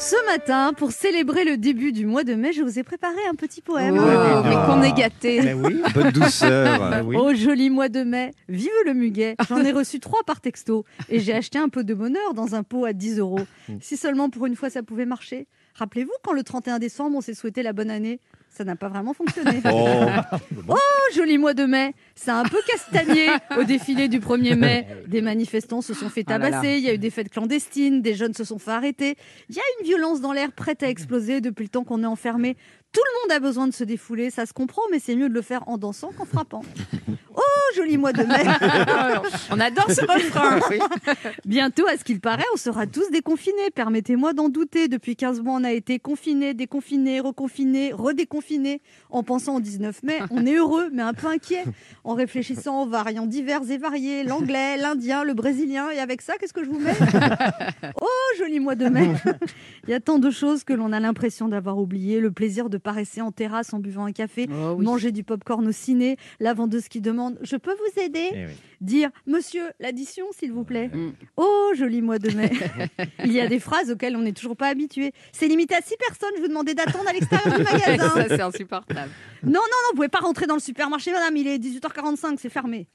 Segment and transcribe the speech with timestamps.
[0.00, 3.34] Ce matin, pour célébrer le début du mois de mai, je vous ai préparé un
[3.34, 3.98] petit poème.
[3.98, 5.42] Oh, mais qu'on est gâté.
[5.42, 6.70] Mais oui, peu de douceur.
[7.04, 7.16] Oui.
[7.18, 9.36] Oh joli mois de mai, vive le muguet.
[9.48, 12.62] J'en ai reçu trois par texto et j'ai acheté un pot de bonheur dans un
[12.62, 13.40] pot à 10 euros.
[13.80, 15.46] Si seulement pour une fois ça pouvait marcher.
[15.74, 18.20] Rappelez-vous quand le 31 décembre on s'est souhaité la bonne année?
[18.50, 19.62] Ça n'a pas vraiment fonctionné.
[19.72, 20.06] Oh,
[20.68, 20.76] Oh,
[21.14, 23.28] joli mois de mai, c'est un peu castagné
[23.58, 24.86] au défilé du 1er mai.
[25.06, 26.50] Des manifestants se sont fait Ah là là.
[26.56, 29.16] tabasser, il y a eu des fêtes clandestines, des jeunes se sont fait arrêter.
[29.48, 32.06] Il y a une violence dans l'air prête à exploser depuis le temps qu'on est
[32.06, 32.56] enfermé.
[32.92, 35.34] Tout le monde a besoin de se défouler, ça se comprend, mais c'est mieux de
[35.34, 36.62] le faire en dansant qu'en frappant.
[37.76, 38.44] Joli mois de mai
[39.50, 40.60] On adore ce refrain.
[41.44, 43.70] Bientôt, à ce qu'il paraît, on sera tous déconfinés.
[43.74, 44.88] Permettez-moi d'en douter.
[44.88, 48.80] Depuis 15 mois, on a été confinés, déconfinés, reconfinés, redéconfinés.
[49.10, 51.64] En pensant au 19 mai, on est heureux, mais un peu inquiet.
[52.04, 55.90] En réfléchissant aux variants divers et variés, l'anglais, l'indien, le brésilien.
[55.90, 56.96] Et avec ça, qu'est-ce que je vous mets?
[58.38, 59.10] joli mois de mai
[59.86, 62.20] Il y a tant de choses que l'on a l'impression d'avoir oubliées.
[62.20, 64.84] Le plaisir de paresser en terrasse en buvant un café, Oh oui.
[64.84, 68.52] manger du popcorn au ciné, la vendeuse qui demande «Je peux vous aider Eh oui.
[68.80, 71.12] Dire «Monsieur, l'addition, s'il vous plaît Mm.
[71.36, 72.50] Oh, joli mois de mai
[73.24, 75.12] Il y a des phrases auxquelles on n'est toujours pas habitué.
[75.32, 78.08] C'est limité à 6 personnes, je vous demandais d'attendre à l'extérieur du magasin.
[78.08, 79.10] Ça, c'est insupportable.
[79.42, 82.48] Non, non, non, vous pouvez pas rentrer dans le supermarché, madame, il est 18h45, c'est
[82.50, 82.86] fermé.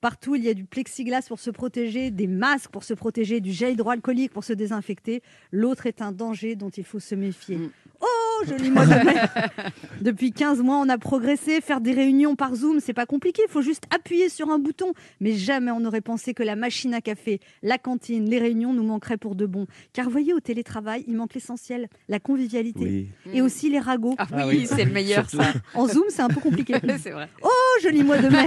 [0.00, 3.52] Partout, il y a du plexiglas pour se protéger, des masques pour se protéger, du
[3.52, 5.22] gel hydroalcoolique pour se désinfecter.
[5.52, 7.56] L'autre est un danger dont il faut se méfier.
[7.56, 7.70] Mm.
[8.00, 8.94] Oh, joli mois de
[10.00, 11.60] Depuis 15 mois, on a progressé.
[11.60, 13.42] Faire des réunions par Zoom, c'est pas compliqué.
[13.46, 14.94] Il faut juste appuyer sur un bouton.
[15.20, 18.82] Mais jamais on n'aurait pensé que la machine à café, la cantine, les réunions nous
[18.84, 19.66] manqueraient pour de bon.
[19.92, 22.80] Car voyez, au télétravail, il manque l'essentiel, la convivialité.
[22.80, 23.08] oui.
[23.34, 24.14] Et aussi les ragots.
[24.16, 24.66] Ah oui, Ah oui.
[24.66, 25.52] c'est le meilleur, ça.
[25.74, 26.74] En Zoom, c'est un peu compliqué.
[27.02, 27.28] c'est vrai.
[27.42, 27.48] Oh,
[27.80, 28.46] joli mois de mai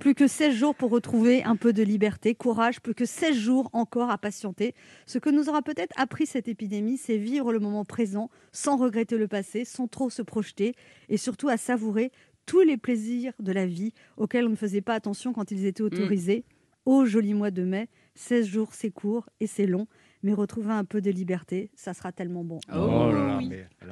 [0.00, 3.70] Plus que 16 jours pour retrouver un peu de liberté, courage, plus que 16 jours
[3.72, 4.74] encore à patienter.
[5.06, 9.16] Ce que nous aura peut-être appris cette épidémie, c'est vivre le moment présent sans regretter
[9.16, 10.74] le passé, sans trop se projeter
[11.08, 12.12] et surtout à savourer
[12.46, 15.82] tous les plaisirs de la vie auxquels on ne faisait pas attention quand ils étaient
[15.82, 16.44] autorisés.
[16.86, 19.86] Oh, joli mois de mai, 16 jours c'est court et c'est long,
[20.22, 22.58] mais retrouver un peu de liberté, ça sera tellement bon.
[22.72, 23.48] Oh, là là, oui.
[23.48, 23.88] mais elle a